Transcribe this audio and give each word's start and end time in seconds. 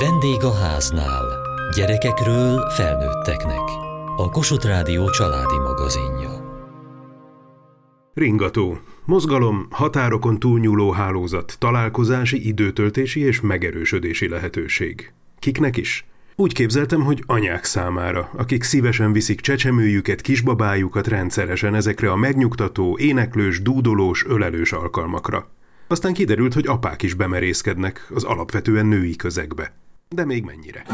Vendég 0.00 0.42
a 0.42 0.54
háznál. 0.54 1.24
Gyerekekről 1.76 2.70
felnőtteknek. 2.70 3.60
A 4.16 4.28
Kossuth 4.30 4.66
Rádió 4.66 5.10
családi 5.10 5.58
magazinja. 5.58 6.30
Ringató. 8.14 8.78
Mozgalom, 9.04 9.66
határokon 9.70 10.38
túlnyúló 10.38 10.90
hálózat, 10.90 11.56
találkozási, 11.58 12.46
időtöltési 12.46 13.20
és 13.20 13.40
megerősödési 13.40 14.28
lehetőség. 14.28 15.12
Kiknek 15.38 15.76
is? 15.76 16.06
Úgy 16.36 16.52
képzeltem, 16.52 17.00
hogy 17.00 17.22
anyák 17.26 17.64
számára, 17.64 18.30
akik 18.36 18.62
szívesen 18.62 19.12
viszik 19.12 19.40
csecsemőjüket, 19.40 20.20
kisbabájukat 20.20 21.06
rendszeresen 21.06 21.74
ezekre 21.74 22.10
a 22.10 22.16
megnyugtató, 22.16 22.98
éneklős, 22.98 23.62
dúdolós, 23.62 24.24
ölelős 24.26 24.72
alkalmakra. 24.72 25.50
Aztán 25.86 26.12
kiderült, 26.12 26.54
hogy 26.54 26.66
apák 26.66 27.02
is 27.02 27.14
bemerészkednek 27.14 28.06
az 28.14 28.24
alapvetően 28.24 28.86
női 28.86 29.16
közegbe. 29.16 29.72
De 30.10 30.24
még 30.24 30.44
mennyire. 30.44 30.84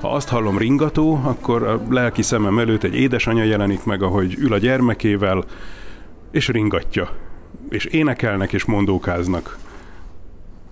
Ha 0.00 0.12
azt 0.12 0.28
hallom 0.28 0.58
ringató, 0.58 1.20
akkor 1.24 1.62
a 1.62 1.82
lelki 1.88 2.22
szemem 2.22 2.58
előtt 2.58 2.82
egy 2.82 2.94
édesanyja 2.94 3.44
jelenik 3.44 3.84
meg, 3.84 4.02
ahogy 4.02 4.34
ül 4.38 4.52
a 4.52 4.58
gyermekével, 4.58 5.44
és 6.36 6.48
ringatja. 6.48 7.10
És 7.68 7.84
énekelnek 7.84 8.52
és 8.52 8.64
mondókáznak. 8.64 9.58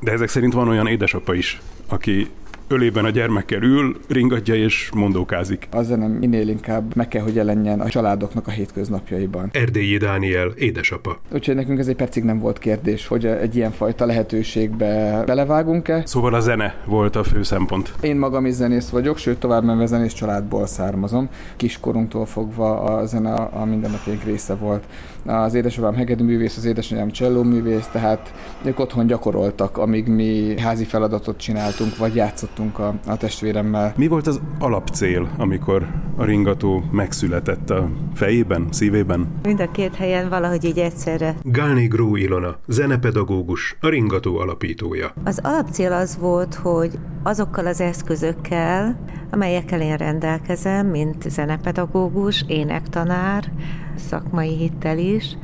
De 0.00 0.12
ezek 0.12 0.28
szerint 0.28 0.52
van 0.52 0.68
olyan 0.68 0.86
édesapa 0.86 1.34
is, 1.34 1.60
aki 1.88 2.28
ölében 2.68 3.04
a 3.04 3.10
gyermekkel 3.10 3.62
ül, 3.62 3.96
ringatja 4.08 4.54
és 4.54 4.90
mondókázik. 4.94 5.68
A 5.70 5.82
zene 5.82 6.06
minél 6.06 6.48
inkább 6.48 6.96
meg 6.96 7.08
kell, 7.08 7.22
hogy 7.22 7.34
jelenjen 7.34 7.80
a 7.80 7.88
családoknak 7.88 8.46
a 8.46 8.50
hétköznapjaiban. 8.50 9.48
Erdélyi 9.52 9.96
Dániel, 9.96 10.48
édesapa. 10.56 11.18
Úgyhogy 11.32 11.54
nekünk 11.54 11.78
ez 11.78 11.88
egy 11.88 11.96
percig 11.96 12.24
nem 12.24 12.38
volt 12.38 12.58
kérdés, 12.58 13.06
hogy 13.06 13.26
egy 13.26 13.56
ilyenfajta 13.56 14.06
lehetőségbe 14.06 15.22
belevágunk-e. 15.26 16.02
Szóval 16.06 16.34
a 16.34 16.40
zene 16.40 16.74
volt 16.86 17.16
a 17.16 17.22
fő 17.22 17.42
szempont. 17.42 17.92
Én 18.00 18.16
magam 18.16 18.46
is 18.46 18.52
zenész 18.54 18.88
vagyok, 18.88 19.18
sőt 19.18 19.38
tovább 19.38 19.64
menve 19.64 19.86
zenész 19.86 20.12
családból 20.12 20.66
származom. 20.66 21.28
Kiskorunktól 21.56 22.26
fogva 22.26 22.80
a 22.80 23.06
zene 23.06 23.34
a 23.34 23.64
mindennapjaink 23.64 24.22
része 24.22 24.54
volt. 24.54 24.84
Az 25.26 25.54
édesapám 25.54 25.94
hegedűművész, 25.94 26.56
az 26.56 26.64
édesanyám 26.64 27.10
csellóművész, 27.10 27.86
tehát 27.86 28.32
ők 28.64 28.78
otthon 28.78 29.06
gyakoroltak, 29.06 29.78
amíg 29.78 30.06
mi 30.06 30.60
házi 30.60 30.84
feladatot 30.84 31.38
csináltunk, 31.38 31.96
vagy 31.96 32.14
játszottunk 32.14 32.52
a, 32.58 32.94
a 33.06 33.16
testvéremmel. 33.16 33.92
Mi 33.96 34.06
volt 34.06 34.26
az 34.26 34.40
alapcél, 34.58 35.30
amikor 35.38 35.88
a 36.16 36.24
ringató 36.24 36.84
megszületett 36.90 37.70
a 37.70 37.88
fejében, 38.14 38.66
szívében? 38.70 39.28
Mind 39.42 39.60
a 39.60 39.70
két 39.70 39.94
helyen 39.94 40.28
valahogy 40.28 40.64
így 40.64 40.78
egyszerre. 40.78 41.34
Gálné 41.42 41.86
Gró 41.86 42.16
Ilona, 42.16 42.56
zenepedagógus, 42.66 43.76
a 43.80 43.88
ringató 43.88 44.38
alapítója. 44.38 45.12
Az 45.24 45.40
alapcél 45.42 45.92
az 45.92 46.18
volt, 46.18 46.54
hogy 46.54 46.98
azokkal 47.22 47.66
az 47.66 47.80
eszközökkel, 47.80 48.98
amelyekkel 49.30 49.80
én 49.80 49.96
rendelkezem, 49.96 50.86
mint 50.86 51.30
zenepedagógus, 51.30 52.44
énektanár, 52.48 53.52
szakmai 53.96 54.56
hittel 54.56 54.98
is, 54.98 55.36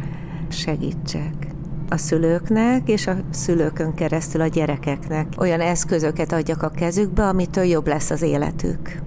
segítsek 0.49 1.50
a 1.91 1.97
szülőknek, 1.97 2.89
és 2.89 3.07
a 3.07 3.17
szülőkön 3.31 3.95
keresztül 3.95 4.41
a 4.41 4.47
gyerekeknek 4.47 5.27
olyan 5.39 5.61
eszközöket 5.61 6.33
adjak 6.33 6.63
a 6.63 6.69
kezükbe, 6.69 7.27
amitől 7.27 7.65
jobb 7.65 7.87
lesz 7.87 8.11
az 8.11 8.23
életük. 8.23 9.01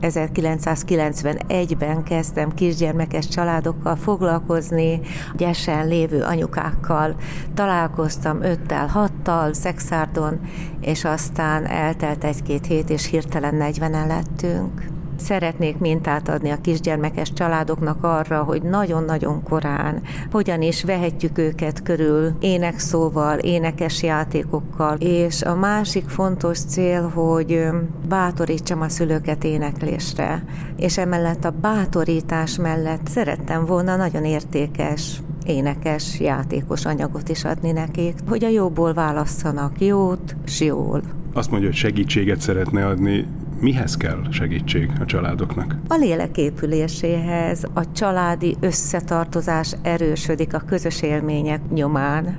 1991-ben 0.00 2.02
kezdtem 2.02 2.54
kisgyermekes 2.54 3.28
családokkal 3.28 3.96
foglalkozni, 3.96 5.00
gyesen 5.36 5.88
lévő 5.88 6.22
anyukákkal. 6.22 7.16
Találkoztam 7.54 8.42
öttel, 8.42 8.86
hattal, 8.86 9.52
szexárdon, 9.52 10.40
és 10.80 11.04
aztán 11.04 11.66
eltelt 11.66 12.24
egy-két 12.24 12.66
hét, 12.66 12.90
és 12.90 13.06
hirtelen 13.06 13.54
40-en 13.58 14.06
lettünk. 14.06 14.95
Szeretnék 15.16 15.78
mintát 15.78 16.28
adni 16.28 16.50
a 16.50 16.60
kisgyermekes 16.60 17.32
családoknak 17.32 18.04
arra, 18.04 18.42
hogy 18.42 18.62
nagyon-nagyon 18.62 19.42
korán 19.42 20.02
hogyan 20.30 20.62
is 20.62 20.84
vehetjük 20.84 21.38
őket 21.38 21.82
körül 21.82 22.32
énekszóval, 22.40 23.38
énekes 23.38 24.02
játékokkal, 24.02 24.96
és 24.98 25.42
a 25.42 25.54
másik 25.54 26.08
fontos 26.08 26.58
cél, 26.58 27.08
hogy 27.08 27.64
bátorítsam 28.08 28.80
a 28.80 28.88
szülőket 28.88 29.44
éneklésre, 29.44 30.44
és 30.76 30.98
emellett 30.98 31.44
a 31.44 31.54
bátorítás 31.60 32.56
mellett 32.58 33.06
szerettem 33.06 33.64
volna 33.64 33.96
nagyon 33.96 34.24
értékes 34.24 35.20
énekes, 35.46 36.20
játékos 36.20 36.84
anyagot 36.84 37.28
is 37.28 37.44
adni 37.44 37.72
nekik, 37.72 38.14
hogy 38.28 38.44
a 38.44 38.48
jóból 38.48 38.94
válasszanak 38.94 39.80
jót, 39.80 40.36
s 40.44 40.60
jól. 40.60 41.02
Azt 41.32 41.50
mondja, 41.50 41.68
hogy 41.68 41.78
segítséget 41.78 42.40
szeretne 42.40 42.86
adni 42.86 43.26
mihez 43.60 43.96
kell 43.96 44.22
segítség 44.30 44.90
a 45.00 45.04
családoknak? 45.04 45.74
A 45.88 45.94
lélek 45.94 46.36
épüléséhez, 46.36 47.64
a 47.74 47.92
családi 47.92 48.56
összetartozás 48.60 49.76
erősödik 49.82 50.54
a 50.54 50.62
közös 50.66 51.02
élmények 51.02 51.60
nyomán 51.70 52.38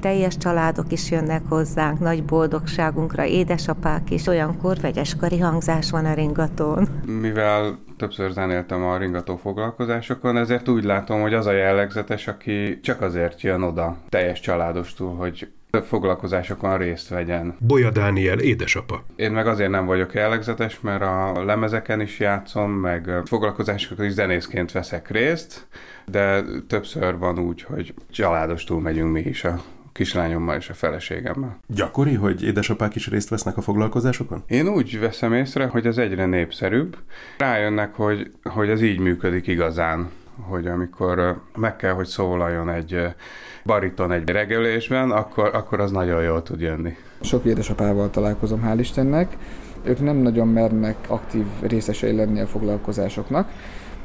teljes 0.00 0.36
családok 0.36 0.92
is 0.92 1.10
jönnek 1.10 1.42
hozzánk, 1.48 1.98
nagy 1.98 2.24
boldogságunkra, 2.24 3.24
édesapák 3.24 4.10
is, 4.10 4.26
olyankor 4.26 4.76
vegyeskari 4.80 5.38
hangzás 5.38 5.90
van 5.90 6.04
a 6.04 6.14
ringatón. 6.14 6.88
Mivel 7.20 7.78
többször 7.96 8.30
zenéltem 8.30 8.84
a 8.84 8.98
ringató 8.98 9.36
foglalkozásokon, 9.36 10.36
ezért 10.36 10.68
úgy 10.68 10.84
látom, 10.84 11.20
hogy 11.20 11.34
az 11.34 11.46
a 11.46 11.52
jellegzetes, 11.52 12.26
aki 12.28 12.80
csak 12.80 13.00
azért 13.00 13.40
jön 13.40 13.62
oda 13.62 13.96
teljes 14.08 14.40
családostól, 14.40 15.14
hogy 15.14 15.48
foglalkozásokon 15.70 16.78
részt 16.78 17.08
vegyen. 17.08 17.56
Bolya 17.58 17.90
Dániel 17.90 18.38
édesapa. 18.38 19.04
Én 19.16 19.30
meg 19.30 19.46
azért 19.46 19.70
nem 19.70 19.86
vagyok 19.86 20.14
jellegzetes, 20.14 20.80
mert 20.80 21.02
a 21.02 21.44
lemezeken 21.44 22.00
is 22.00 22.18
játszom, 22.18 22.70
meg 22.70 23.10
foglalkozásokon 23.24 24.06
is 24.06 24.12
zenészként 24.12 24.72
veszek 24.72 25.10
részt, 25.10 25.66
de 26.06 26.42
többször 26.68 27.18
van 27.18 27.38
úgy, 27.38 27.62
hogy 27.62 27.94
családostul 28.10 28.80
megyünk 28.80 29.12
mi 29.12 29.20
is 29.20 29.44
a 29.44 29.62
kislányommal 29.92 30.56
és 30.56 30.68
a 30.68 30.74
feleségemmel. 30.74 31.58
Gyakori, 31.66 32.14
hogy 32.14 32.44
édesapák 32.44 32.94
is 32.94 33.08
részt 33.08 33.28
vesznek 33.28 33.56
a 33.56 33.60
foglalkozásokon? 33.60 34.42
Én 34.46 34.68
úgy 34.68 35.00
veszem 35.00 35.32
észre, 35.32 35.66
hogy 35.66 35.86
ez 35.86 35.98
egyre 35.98 36.26
népszerűbb. 36.26 36.96
Rájönnek, 37.38 37.94
hogy, 37.94 38.30
hogy 38.42 38.68
ez 38.68 38.82
így 38.82 38.98
működik 38.98 39.46
igazán 39.46 40.10
hogy 40.40 40.66
amikor 40.66 41.40
meg 41.56 41.76
kell, 41.76 41.92
hogy 41.92 42.06
szólaljon 42.06 42.70
egy 42.70 43.14
bariton 43.64 44.12
egy 44.12 44.28
reggelésben, 44.28 45.10
akkor, 45.10 45.50
akkor 45.54 45.80
az 45.80 45.90
nagyon 45.90 46.22
jól 46.22 46.42
tud 46.42 46.60
jönni. 46.60 46.96
Sok 47.20 47.44
édesapával 47.44 48.10
találkozom, 48.10 48.62
hál' 48.66 48.78
Istennek. 48.78 49.36
Ők 49.82 50.00
nem 50.00 50.16
nagyon 50.16 50.48
mernek 50.48 50.96
aktív 51.08 51.46
részesei 51.60 52.16
lenni 52.16 52.40
a 52.40 52.46
foglalkozásoknak, 52.46 53.48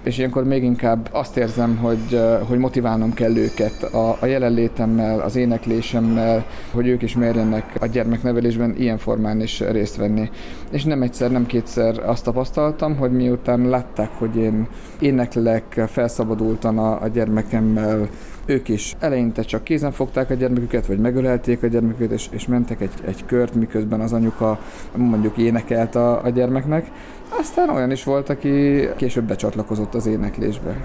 és 0.03 0.17
ilyenkor 0.17 0.43
még 0.43 0.63
inkább 0.63 1.09
azt 1.11 1.37
érzem, 1.37 1.77
hogy, 1.77 2.19
hogy 2.47 2.57
motiválnom 2.57 3.13
kell 3.13 3.37
őket 3.37 3.83
a, 3.83 4.17
a 4.19 4.25
jelenlétemmel, 4.25 5.19
az 5.19 5.35
éneklésemmel, 5.35 6.45
hogy 6.71 6.87
ők 6.87 7.01
is 7.01 7.15
merjenek 7.15 7.75
a 7.79 7.85
gyermeknevelésben 7.85 8.75
ilyen 8.77 8.97
formán 8.97 9.41
is 9.41 9.59
részt 9.59 9.95
venni. 9.95 10.29
És 10.73 10.83
nem 10.83 11.01
egyszer, 11.01 11.31
nem 11.31 11.45
kétszer 11.45 11.99
azt 12.05 12.23
tapasztaltam, 12.23 12.97
hogy 12.97 13.11
miután 13.11 13.69
látták, 13.69 14.09
hogy 14.17 14.35
én 14.35 14.67
éneklek 14.99 15.81
felszabadultan 15.87 16.77
a, 16.77 17.01
a 17.01 17.07
gyermekemmel, 17.07 18.07
ők 18.45 18.69
is 18.69 18.95
eleinte 18.99 19.41
csak 19.41 19.63
kézen 19.63 19.91
fogták 19.91 20.29
a 20.29 20.33
gyermeküket, 20.33 20.85
vagy 20.85 20.99
megölelték 20.99 21.63
a 21.63 21.67
gyermeküket, 21.67 22.11
és, 22.11 22.27
és 22.31 22.47
mentek 22.47 22.81
egy, 22.81 22.93
egy 23.05 23.25
kört, 23.25 23.55
miközben 23.55 23.99
az 23.99 24.13
anyuka 24.13 24.59
mondjuk 24.95 25.37
énekelt 25.37 25.95
a, 25.95 26.23
a 26.23 26.29
gyermeknek. 26.29 26.91
Aztán 27.39 27.69
olyan 27.69 27.91
is 27.91 28.03
volt, 28.03 28.29
aki 28.29 28.87
később 28.95 29.23
becsatlakozott 29.23 29.93
az 29.93 30.05
éneklésbe. 30.05 30.75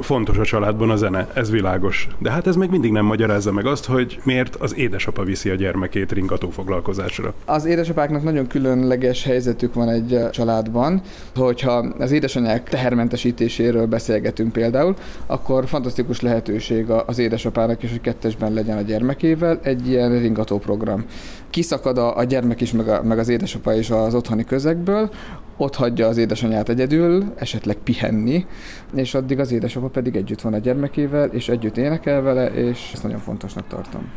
Fontos 0.00 0.38
a 0.38 0.44
családban 0.44 0.90
a 0.90 0.96
zene, 0.96 1.28
ez 1.34 1.50
világos. 1.50 2.08
De 2.18 2.30
hát 2.30 2.46
ez 2.46 2.56
még 2.56 2.70
mindig 2.70 2.92
nem 2.92 3.04
magyarázza 3.04 3.52
meg 3.52 3.66
azt, 3.66 3.86
hogy 3.86 4.18
miért 4.24 4.56
az 4.56 4.76
édesapa 4.76 5.24
viszi 5.24 5.50
a 5.50 5.54
gyermekét 5.54 6.12
ringató 6.12 6.50
foglalkozásra. 6.50 7.34
Az 7.44 7.64
édesapáknak 7.64 8.22
nagyon 8.22 8.46
különleges 8.46 9.24
helyzetük 9.24 9.74
van 9.74 9.88
egy 9.88 10.18
családban, 10.30 11.00
hogyha 11.34 11.72
az 11.98 12.12
édesanyák 12.12 12.68
tehermentesítéséről 12.68 13.86
beszélgetünk 13.86 14.52
például, 14.52 14.94
akkor 15.26 15.66
fantasztikus 15.66 16.20
lehetőség 16.20 16.90
az 16.90 17.18
édesapának 17.18 17.82
is, 17.82 17.90
hogy 17.90 18.00
kettesben 18.00 18.52
legyen 18.52 18.78
a 18.78 18.82
gyermekével 18.82 19.58
egy 19.62 19.88
ilyen 19.88 20.18
ringató 20.18 20.58
program. 20.58 21.04
Kiszakad 21.50 21.98
a, 21.98 22.24
gyermek 22.24 22.60
is, 22.60 22.72
meg, 22.72 22.88
a, 22.88 23.02
meg 23.02 23.18
az 23.18 23.28
édesapa 23.28 23.74
is 23.74 23.90
az 23.90 24.14
otthoni 24.14 24.44
közegből, 24.44 25.10
ott 25.56 25.74
hagyja 25.74 26.08
az 26.08 26.16
édesanyját 26.16 26.68
egyedül, 26.68 27.32
esetleg 27.36 27.76
pihenni, 27.76 28.46
és 28.94 29.14
addig 29.14 29.38
az 29.38 29.52
édesapa 29.52 29.88
pedig 29.88 30.16
együtt 30.16 30.40
van 30.40 30.54
a 30.54 30.58
gyermekével, 30.58 31.28
és 31.28 31.48
együtt 31.48 31.76
énekel 31.76 32.20
vele, 32.22 32.46
és 32.46 32.90
ezt 32.92 33.02
nagyon 33.02 33.20
fontosnak 33.20 33.66
tartom. 33.66 34.10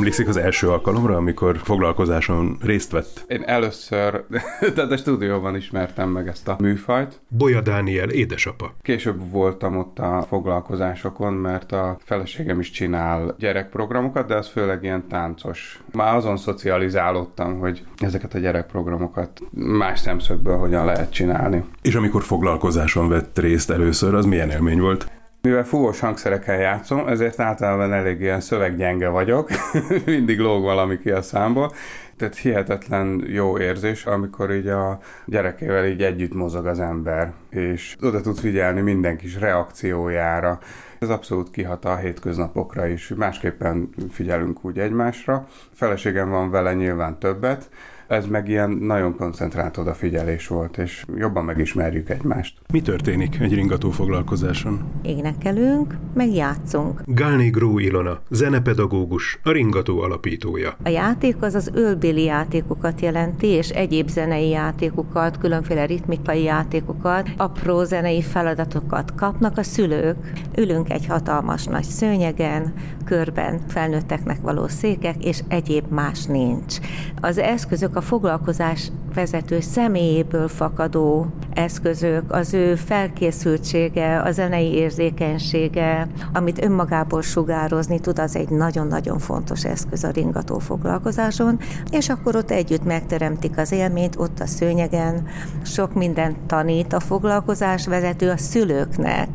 Emlékszik 0.00 0.28
az 0.28 0.36
első 0.36 0.68
alkalomra, 0.68 1.16
amikor 1.16 1.58
foglalkozáson 1.58 2.58
részt 2.62 2.90
vett? 2.90 3.24
Én 3.28 3.42
először, 3.42 4.24
tehát 4.74 4.90
a 4.90 4.96
stúdióban 4.96 5.56
ismertem 5.56 6.08
meg 6.08 6.28
ezt 6.28 6.48
a 6.48 6.56
műfajt. 6.60 7.20
Bolya 7.28 7.60
Dániel 7.60 8.08
édesapa. 8.08 8.74
Később 8.82 9.30
voltam 9.30 9.76
ott 9.76 9.98
a 9.98 10.24
foglalkozásokon, 10.28 11.32
mert 11.32 11.72
a 11.72 11.96
feleségem 12.04 12.60
is 12.60 12.70
csinál 12.70 13.34
gyerekprogramokat, 13.38 14.26
de 14.26 14.34
az 14.34 14.48
főleg 14.48 14.82
ilyen 14.82 15.08
táncos. 15.08 15.80
Már 15.92 16.14
azon 16.14 16.36
szocializálódtam, 16.36 17.58
hogy 17.58 17.82
ezeket 17.96 18.34
a 18.34 18.38
gyerekprogramokat 18.38 19.40
más 19.50 19.98
szemszögből 19.98 20.56
hogyan 20.58 20.84
lehet 20.84 21.12
csinálni. 21.12 21.64
És 21.82 21.94
amikor 21.94 22.22
foglalkozáson 22.22 23.08
vett 23.08 23.38
részt 23.38 23.70
először, 23.70 24.14
az 24.14 24.24
milyen 24.24 24.50
élmény 24.50 24.80
volt? 24.80 25.19
Mivel 25.42 25.64
fúvós 25.64 26.00
hangszerekkel 26.00 26.58
játszom, 26.58 27.08
ezért 27.08 27.40
általában 27.40 27.92
elég 27.92 28.20
ilyen 28.20 28.40
szöveggyenge 28.40 29.08
vagyok, 29.08 29.48
mindig 30.06 30.38
lóg 30.38 30.62
valami 30.62 30.98
ki 30.98 31.10
a 31.10 31.22
számból, 31.22 31.72
tehát 32.16 32.36
hihetetlen 32.36 33.24
jó 33.26 33.58
érzés, 33.58 34.06
amikor 34.06 34.52
így 34.54 34.66
a 34.66 34.98
gyerekével 35.26 35.86
így 35.86 36.02
együtt 36.02 36.34
mozog 36.34 36.66
az 36.66 36.80
ember, 36.80 37.32
és 37.50 37.96
oda 38.02 38.20
tud 38.20 38.38
figyelni 38.38 38.80
minden 38.80 39.16
kis 39.16 39.38
reakciójára. 39.38 40.58
Ez 40.98 41.08
abszolút 41.08 41.50
kihat 41.50 41.84
a 41.84 41.96
hétköznapokra 41.96 42.86
is, 42.86 43.08
másképpen 43.16 43.88
figyelünk 44.10 44.64
úgy 44.64 44.78
egymásra. 44.78 45.46
Feleségem 45.72 46.30
van 46.30 46.50
vele 46.50 46.74
nyilván 46.74 47.18
többet, 47.18 47.70
ez 48.10 48.26
meg 48.26 48.48
ilyen 48.48 48.70
nagyon 48.70 49.16
koncentrált 49.16 49.76
odafigyelés 49.76 50.46
volt, 50.46 50.78
és 50.78 51.04
jobban 51.16 51.44
megismerjük 51.44 52.08
egymást. 52.10 52.58
Mi 52.72 52.80
történik 52.80 53.40
egy 53.40 53.54
ringató 53.54 53.90
foglalkozáson? 53.90 54.80
Énekelünk, 55.02 55.96
meg 56.14 56.34
játszunk. 56.34 57.02
Gálné 57.06 57.48
Gró 57.48 57.78
Ilona, 57.78 58.20
zenepedagógus, 58.30 59.38
a 59.42 59.50
ringató 59.50 60.00
alapítója. 60.00 60.76
A 60.84 60.88
játék 60.88 61.42
az 61.42 61.54
az 61.54 61.70
ölbéli 61.74 62.24
játékokat 62.24 63.00
jelenti, 63.00 63.46
és 63.46 63.68
egyéb 63.68 64.08
zenei 64.08 64.48
játékokat, 64.48 65.38
különféle 65.38 65.86
ritmikai 65.86 66.42
játékokat, 66.42 67.28
apró 67.36 67.84
zenei 67.84 68.22
feladatokat 68.22 69.14
kapnak 69.14 69.58
a 69.58 69.62
szülők. 69.62 70.32
Ülünk 70.56 70.90
egy 70.90 71.06
hatalmas 71.06 71.64
nagy 71.64 71.84
szőnyegen, 71.84 72.72
körben 73.10 73.60
felnőtteknek 73.68 74.40
való 74.40 74.68
székek, 74.68 75.24
és 75.24 75.42
egyéb 75.48 75.84
más 75.88 76.24
nincs. 76.24 76.78
Az 77.20 77.38
eszközök 77.38 77.96
a 77.96 78.00
foglalkozás 78.00 78.90
vezető 79.14 79.60
személyéből 79.60 80.48
fakadó 80.48 81.26
eszközök, 81.52 82.32
az 82.32 82.54
ő 82.54 82.74
felkészültsége, 82.74 84.20
a 84.20 84.30
zenei 84.30 84.72
érzékenysége, 84.72 86.06
amit 86.32 86.64
önmagából 86.64 87.22
sugározni 87.22 88.00
tud, 88.00 88.18
az 88.18 88.36
egy 88.36 88.48
nagyon-nagyon 88.48 89.18
fontos 89.18 89.64
eszköz 89.64 90.04
a 90.04 90.10
ringató 90.10 90.58
foglalkozáson, 90.58 91.58
és 91.90 92.08
akkor 92.08 92.36
ott 92.36 92.50
együtt 92.50 92.84
megteremtik 92.84 93.58
az 93.58 93.72
élményt, 93.72 94.16
ott 94.16 94.40
a 94.40 94.46
szőnyegen, 94.46 95.26
sok 95.64 95.94
mindent 95.94 96.36
tanít 96.46 96.92
a 96.92 97.00
foglalkozás 97.00 97.86
vezető 97.86 98.30
a 98.30 98.36
szülőknek. 98.36 99.28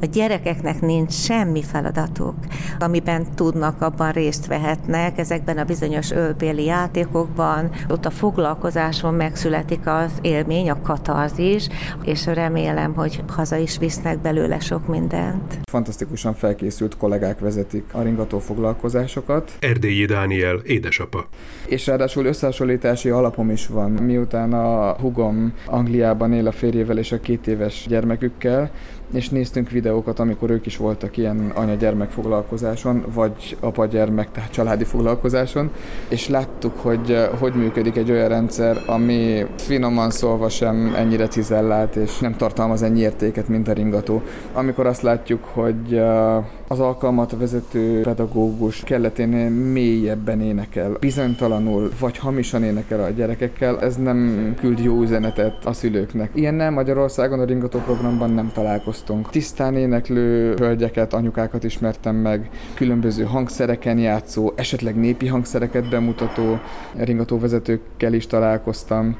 A 0.00 0.06
gyerekeknek 0.06 0.80
nincs 0.80 1.12
semmi 1.12 1.62
feladatuk, 1.62 2.34
amiben 2.78 3.15
tudnak, 3.24 3.82
abban 3.82 4.12
részt 4.12 4.46
vehetnek, 4.46 5.18
ezekben 5.18 5.58
a 5.58 5.64
bizonyos 5.64 6.10
ölbéli 6.10 6.64
játékokban, 6.64 7.70
ott 7.88 8.04
a 8.06 8.10
foglalkozáson 8.10 9.14
megszületik 9.14 9.86
az 9.86 10.12
élmény, 10.20 10.70
a 10.70 10.80
katarzis, 10.80 11.68
és 12.04 12.26
remélem, 12.26 12.94
hogy 12.94 13.22
haza 13.28 13.56
is 13.56 13.78
visznek 13.78 14.18
belőle 14.18 14.58
sok 14.58 14.86
mindent. 14.86 15.58
Fantasztikusan 15.70 16.34
felkészült 16.34 16.96
kollégák 16.96 17.38
vezetik 17.38 17.84
a 17.92 18.02
ringató 18.02 18.38
foglalkozásokat. 18.38 19.52
Erdélyi 19.60 20.04
Dániel, 20.04 20.56
édesapa. 20.56 21.26
És 21.66 21.86
ráadásul 21.86 22.26
összehasonlítási 22.26 23.08
alapom 23.08 23.50
is 23.50 23.66
van. 23.66 23.90
Miután 23.90 24.52
a 24.52 24.92
hugom 25.00 25.52
Angliában 25.66 26.32
él 26.32 26.46
a 26.46 26.52
férjével 26.52 26.98
és 26.98 27.12
a 27.12 27.20
két 27.20 27.46
éves 27.46 27.84
gyermekükkel, 27.88 28.70
és 29.12 29.28
néztünk 29.28 29.70
videókat, 29.70 30.18
amikor 30.18 30.50
ők 30.50 30.66
is 30.66 30.76
voltak 30.76 31.16
ilyen 31.16 31.52
anya-gyermek 31.54 32.10
foglalkozáson, 32.10 33.04
vagy 33.14 33.56
apa-gyermek, 33.60 34.32
tehát 34.32 34.50
családi 34.50 34.84
foglalkozáson, 34.84 35.70
és 36.08 36.28
láttuk, 36.28 36.78
hogy 36.78 37.10
eh, 37.10 37.28
hogy 37.38 37.54
működik 37.54 37.96
egy 37.96 38.10
olyan 38.10 38.28
rendszer, 38.28 38.82
ami 38.86 39.46
finoman 39.56 40.10
szólva 40.10 40.48
sem 40.48 40.94
ennyire 40.96 41.28
cizellált, 41.28 41.96
és 41.96 42.18
nem 42.18 42.36
tartalmaz 42.36 42.82
ennyi 42.82 43.00
értéket, 43.00 43.48
mint 43.48 43.68
a 43.68 43.72
ringató. 43.72 44.22
Amikor 44.52 44.86
azt 44.86 45.02
látjuk, 45.02 45.44
hogy 45.44 45.94
eh, 45.94 46.44
az 46.68 46.80
alkalmat 46.80 47.36
vezető 47.38 48.00
pedagógus 48.00 48.80
kelleténél 48.80 49.50
mélyebben 49.50 50.40
énekel, 50.40 50.96
bizonytalanul 51.00 51.90
vagy 52.00 52.18
hamisan 52.18 52.62
énekel 52.62 53.02
a 53.02 53.08
gyerekekkel, 53.08 53.80
ez 53.80 53.96
nem 53.96 54.54
küld 54.60 54.78
jó 54.78 55.00
üzenetet 55.00 55.64
a 55.64 55.72
szülőknek. 55.72 56.30
Ilyennel 56.34 56.70
Magyarországon 56.70 57.40
a 57.40 57.44
ringató 57.44 57.78
programban 57.78 58.30
nem 58.30 58.50
találkoztunk. 58.96 59.30
Tisztán 59.30 59.76
éneklő 59.76 60.54
hölgyeket, 60.54 61.12
anyukákat 61.12 61.64
ismertem 61.64 62.16
meg, 62.16 62.50
különböző 62.74 63.24
hangszereken 63.24 63.98
játszó, 63.98 64.52
esetleg 64.54 64.96
népi 64.96 65.26
hangszereket 65.26 65.88
bemutató 65.88 66.58
ringató 66.96 67.38
vezetőkkel 67.38 68.12
is 68.12 68.26
találkoztam 68.26 69.16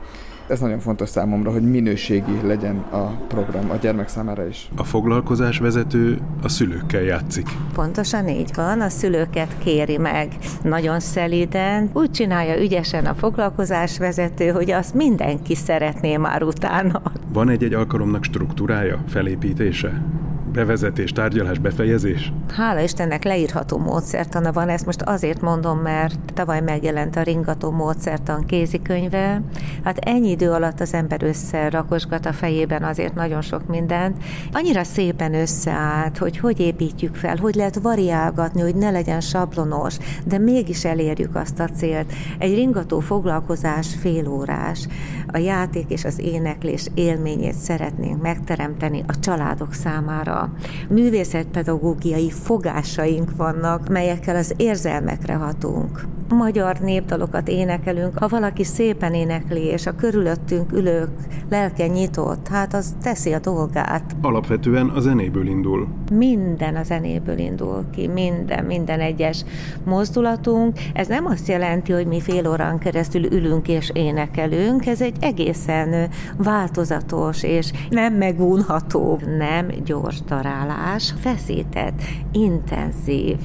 ez 0.49 0.61
nagyon 0.61 0.79
fontos 0.79 1.09
számomra, 1.09 1.51
hogy 1.51 1.71
minőségi 1.71 2.41
legyen 2.43 2.77
a 2.77 3.07
program 3.29 3.71
a 3.71 3.77
gyermek 3.77 4.09
számára 4.09 4.47
is. 4.47 4.69
A 4.77 4.85
foglalkozás 4.85 5.59
vezető 5.59 6.19
a 6.43 6.49
szülőkkel 6.49 7.03
játszik. 7.03 7.47
Pontosan 7.75 8.29
így 8.29 8.51
van, 8.55 8.81
a 8.81 8.89
szülőket 8.89 9.59
kéri 9.59 9.97
meg. 9.97 10.29
Nagyon 10.63 11.01
szeliden, 11.01 11.91
úgy 11.93 12.11
csinálja 12.11 12.61
ügyesen 12.63 13.07
a 13.07 13.15
foglalkozás 13.15 13.99
vezető, 13.99 14.49
hogy 14.49 14.71
azt 14.71 14.95
mindenki 14.95 15.55
szeretné 15.55 16.17
már 16.17 16.43
utána. 16.43 17.03
Van 17.33 17.49
egy-egy 17.49 17.75
alkalomnak 17.75 18.25
struktúrája, 18.25 19.05
felépítése? 19.09 20.03
Bevezetés, 20.57 21.13
tárgyalás, 21.13 21.59
befejezés? 21.59 22.33
Hála 22.55 22.81
Istennek 22.81 23.25
leírható 23.25 23.79
módszertana 23.79 24.53
van, 24.53 24.69
ezt 24.69 24.87
most 24.87 25.03
azért 25.03 25.41
mondom, 25.41 25.79
mert 25.79 26.19
tavaly 26.35 26.61
megjelent 26.61 27.17
a 27.17 27.23
ringató 27.23 27.71
módszertan 27.71 28.45
kézikönyve. 28.45 29.43
Hát 29.85 29.99
ennyi 29.99 30.31
idő 30.31 30.51
alatt 30.51 30.81
az 30.81 30.95
ember 30.95 31.23
összerakosgat 31.23 32.27
a 32.27 32.33
fejében 32.33 32.83
azért 32.83 33.15
nagyon 33.15 33.43
sok 33.43 33.67
mindent. 33.67 34.23
Annyira 34.53 34.85
szépen 34.85 35.35
összeállt, 35.35 36.19
hogy 36.19 36.39
hogy 36.39 36.61
építjük 36.61 37.15
fel, 37.15 37.37
hogy 37.37 37.55
lehet 37.55 37.79
variálgatni, 37.83 38.61
hogy 38.61 38.77
ne 38.77 38.91
legyen 38.91 39.21
sablonos, 39.21 39.97
de 40.27 40.39
mégis 40.39 40.85
elérjük 40.85 41.37
azt 41.37 41.61
a 41.61 41.69
célt. 41.69 42.13
Egy 42.39 42.55
ringató 42.55 43.01
foglalkozás 43.01 43.95
félórás. 44.01 44.89
A 45.27 45.39
játék 45.39 45.91
és 45.91 46.05
az 46.05 46.21
éneklés 46.21 46.87
élményét 46.95 47.55
szeretnénk 47.55 48.23
megteremteni 48.23 49.05
a 49.07 49.19
családok 49.19 49.73
számára 49.73 50.46
művészetpedagógiai 50.89 52.31
fogásaink 52.31 53.37
vannak, 53.37 53.89
melyekkel 53.89 54.37
az 54.37 54.55
érzelmekre 54.57 55.35
hatunk. 55.35 56.16
Magyar 56.29 56.79
népdalokat 56.79 57.49
énekelünk, 57.49 58.19
ha 58.19 58.29
valaki 58.29 58.65
szépen 58.65 59.15
énekli, 59.15 59.61
és 59.61 59.87
a 59.87 59.95
körülöttünk 59.95 60.73
ülők 60.73 61.11
lelke 61.51 61.87
nyitott, 61.87 62.49
hát 62.49 62.75
az 62.75 62.95
teszi 63.03 63.33
a 63.33 63.39
dolgát. 63.39 64.17
Alapvetően 64.23 64.89
a 64.89 65.01
zenéből 65.01 65.47
indul. 65.47 65.89
Minden 66.13 66.77
a 66.77 66.83
zenéből 66.83 67.39
indul 67.39 67.85
ki, 67.91 68.07
minden, 68.07 68.65
minden 68.65 69.01
egyes 69.01 69.45
mozdulatunk. 69.85 70.79
Ez 70.93 71.07
nem 71.07 71.27
azt 71.27 71.49
jelenti, 71.49 71.93
hogy 71.93 72.07
mi 72.07 72.21
fél 72.21 72.49
órán 72.49 72.79
keresztül 72.79 73.25
ülünk 73.25 73.69
és 73.69 73.91
énekelünk, 73.95 74.87
ez 74.87 75.01
egy 75.01 75.17
egészen 75.21 76.09
változatos 76.37 77.43
és 77.43 77.73
nem 77.91 78.15
megúnható, 78.15 79.21
nem 79.39 79.67
gyors 79.85 80.23
darálás, 80.23 81.15
feszített, 81.21 82.01
intenzív, 82.33 83.37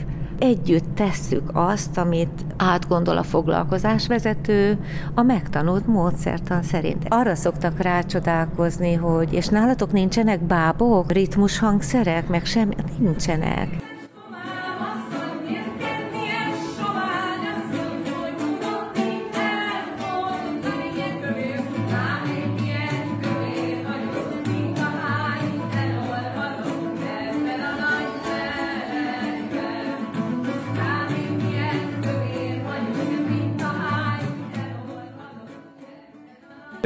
együtt 0.41 0.95
tesszük 0.95 1.49
azt, 1.53 1.97
amit 1.97 2.45
átgondol 2.57 3.17
a 3.17 3.23
foglalkozásvezető 3.23 4.77
a 5.13 5.21
megtanult 5.21 5.87
módszertan 5.87 6.63
szerint. 6.63 7.05
Arra 7.09 7.35
szoktak 7.35 7.79
rácsodálkozni, 7.79 8.93
hogy 8.93 9.33
és 9.33 9.47
nálatok 9.47 9.91
nincsenek 9.91 10.43
bábok, 10.43 11.11
ritmus 11.11 11.59
hangszerek, 11.59 12.27
meg 12.27 12.45
semmi, 12.45 12.75
nincsenek. 12.99 13.80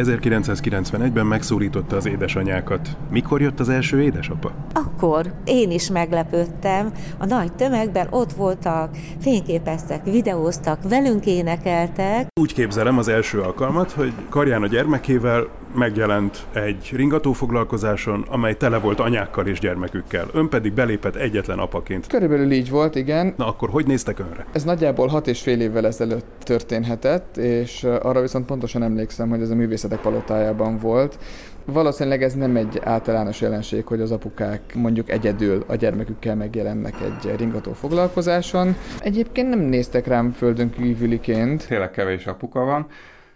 ...1991-ben 0.08 1.26
megszólította 1.26 1.96
az 1.96 2.06
édesanyákat. 2.06 2.98
Mikor 3.10 3.42
jött 3.42 3.60
az 3.60 3.70
első 3.70 4.02
édesapa? 4.02 4.52
Akkor 4.74 5.34
én 5.46 5.72
is 5.72 5.90
meglepődtem. 5.90 6.92
A 7.18 7.26
nagy 7.26 7.54
tömegben 7.54 8.08
ott 8.10 8.32
voltak, 8.32 8.98
fényképeztek, 9.20 10.04
videóztak, 10.04 10.80
velünk 10.90 11.26
énekeltek. 11.26 12.28
Úgy 12.40 12.54
képzelem 12.54 12.98
az 12.98 13.08
első 13.08 13.42
alkalmat, 13.42 13.92
hogy 13.92 14.14
Karján 14.30 14.64
a 14.64 14.68
gyermekével 14.68 15.48
megjelent 15.76 16.46
egy 16.54 16.92
ringatófoglalkozáson, 16.94 18.26
amely 18.30 18.56
tele 18.56 18.78
volt 18.78 19.00
anyákkal 19.00 19.48
és 19.48 19.60
gyermekükkel. 19.60 20.28
Ön 20.34 20.50
pedig 20.50 20.74
belépett 20.74 21.16
egyetlen 21.16 21.60
apaként. 21.60 22.08
Körülbelül 22.08 22.52
így 22.52 22.70
volt, 22.70 22.96
igen. 22.96 23.34
Na 23.38 23.48
akkor 23.48 23.70
hogy 23.70 23.88
néztek 23.88 24.20
önre? 24.20 24.46
Ez 24.52 24.64
nagyjából 24.64 25.08
hat 25.08 25.28
és 25.28 25.42
fél 25.42 25.62
évvel 25.62 25.86
ezelőtt 25.86 26.26
történhetett, 26.44 27.38
és 27.38 27.84
arra 27.84 28.22
viszont 28.22 28.46
pontosan 28.46 28.84
emlékszem, 28.84 29.30
hogy 29.30 29.42
ez 29.42 29.50
a 29.50 29.56
művészetek 29.56 30.00
palotájában 30.00 30.78
volt. 30.78 31.18
Valószínűleg 31.66 32.24
ez 32.24 32.34
nem 32.34 32.56
egy 32.56 32.80
általános 32.84 33.42
jelenség, 33.42 33.86
hogy 33.86 34.02
az 34.02 34.12
apukák 34.12 34.62
mondjuk 34.76 35.10
egyedül 35.10 35.64
a 35.68 35.76
gyermekükkel 35.76 36.36
megjelennek 36.36 36.94
egy 37.02 37.36
ringató 37.38 37.74
foglalkozáson. 37.74 38.76
Egyébként 39.00 39.50
nem 39.50 39.60
néztek 39.60 40.08
rám 40.08 40.32
földön 40.32 40.70
kívüliként. 40.70 41.68
Tényleg 41.68 41.92
kevés 41.92 42.26
apuka 42.26 42.64
van, 42.64 42.88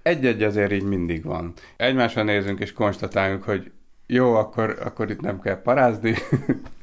egy-egy 0.09 0.43
azért 0.43 0.71
így 0.71 0.83
mindig 0.83 1.23
van. 1.23 1.53
Egymásra 1.77 2.23
nézünk 2.23 2.59
és 2.59 2.73
konstatálunk, 2.73 3.43
hogy 3.43 3.71
jó, 4.07 4.35
akkor, 4.35 4.77
akkor 4.83 5.09
itt 5.09 5.21
nem 5.21 5.39
kell 5.39 5.61
parázni, 5.61 6.15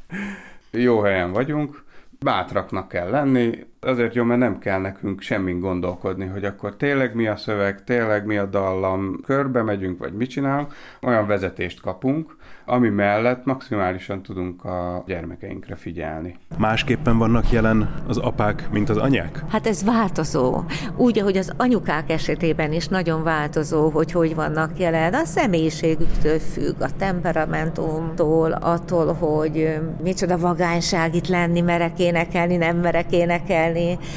jó 0.71 1.01
helyen 1.01 1.33
vagyunk, 1.33 1.85
bátraknak 2.19 2.89
kell 2.89 3.11
lenni, 3.11 3.67
azért 3.87 4.15
jó, 4.15 4.25
mert 4.25 4.41
nem 4.41 4.59
kell 4.59 4.81
nekünk 4.81 5.21
semmin 5.21 5.61
gondolkodni, 5.61 6.27
hogy 6.27 6.45
akkor 6.45 6.77
tényleg 6.77 7.15
mi 7.15 7.27
a 7.27 7.37
szöveg, 7.37 7.85
tényleg 7.85 8.27
mi 8.27 8.37
a 8.37 8.47
dallam, 8.47 9.21
körbe 9.25 9.63
megyünk, 9.63 9.99
vagy 9.99 10.13
mit 10.13 10.31
csinálunk, 10.31 10.75
olyan 11.03 11.27
vezetést 11.27 11.81
kapunk, 11.81 12.37
ami 12.69 12.89
mellett 12.89 13.45
maximálisan 13.45 14.23
tudunk 14.23 14.65
a 14.65 15.03
gyermekeinkre 15.07 15.75
figyelni. 15.75 16.37
Másképpen 16.59 17.19
vannak 17.19 17.51
jelen 17.51 17.95
az 18.09 18.17
apák, 18.17 18.69
mint 18.71 18.89
az 18.89 18.97
anyák? 18.97 19.43
Hát 19.49 19.67
ez 19.67 19.85
változó. 19.85 20.63
Úgy, 20.97 21.19
ahogy 21.19 21.37
az 21.37 21.53
anyukák 21.57 22.11
esetében 22.11 22.73
is 22.73 22.89
nagyon 22.89 23.23
változó, 23.23 23.89
hogy 23.89 24.13
hogy 24.13 24.35
vannak 24.35 24.79
jelen. 24.79 25.15
A 25.15 25.25
személyiségüktől 25.25 26.39
függ, 26.39 26.81
a 26.81 26.91
temperamentumtól, 26.97 28.53
attól, 28.53 29.13
hogy 29.13 29.79
micsoda 30.03 30.39
vagányság 30.39 31.15
itt 31.15 31.29
lenni, 31.29 31.61
merek 31.61 31.99
énekelni, 31.99 32.57
nem 32.57 32.77
merek 32.77 33.13
énekelni. 33.13 33.76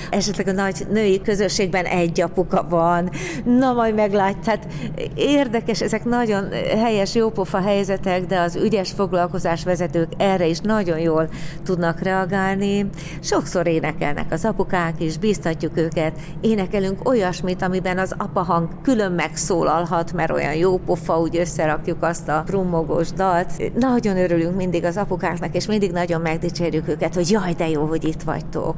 Esetleg 0.10 0.48
a 0.48 0.52
nagy 0.52 0.88
női 0.92 1.22
közösségben 1.22 1.86
egy 1.86 2.22
apuka 2.22 2.66
van. 2.70 3.10
Na, 3.46 3.74
majd 3.74 3.96
meglát. 3.96 4.38
Tehát 4.38 4.68
érdekes, 5.16 5.82
ezek 5.82 6.06
nagyon 6.06 6.52
helyes, 6.78 7.16
jópofa 7.16 7.62
helyzetek, 7.62 8.26
de 8.26 8.40
az 8.40 8.56
ügyes 8.56 8.92
foglalkozás 8.92 9.64
vezetők 9.64 10.08
erre 10.18 10.46
is 10.46 10.60
nagyon 10.60 11.00
jól 11.00 11.30
tudnak 11.64 12.00
reagálni. 12.00 12.90
Sokszor 13.22 13.68
énekelnek 13.68 14.32
az 14.32 14.46
apukák 14.46 15.02
is, 15.02 15.18
biztatjuk 15.18 15.78
őket, 15.78 16.14
énekelünk 16.42 17.10
olyasmit, 17.10 17.62
amiben 17.62 17.98
az 17.98 18.14
apahang 18.18 18.70
külön 18.82 19.12
megszólalhat, 19.12 20.14
mert 20.14 20.32
olyan 20.32 20.54
jó 20.54 20.78
pofa, 20.78 21.20
úgy 21.20 21.38
összerakjuk 21.38 22.04
azt 22.04 22.28
a 22.28 22.44
brummogós 22.46 23.12
dalt. 23.12 23.78
Nagyon 23.80 24.18
örülünk 24.18 24.56
mindig 24.56 24.84
az 24.84 24.98
apukáknak, 24.98 25.56
és 25.56 25.66
mindig 25.66 25.92
nagyon 25.92 26.22
megdicsérjük 26.22 26.88
őket, 26.88 27.16
hogy 27.16 27.30
jaj, 27.30 27.54
de 27.54 27.70
jó, 27.70 27.86
hogy 27.86 28.04
itt 28.04 28.22
vagytok. 28.22 28.76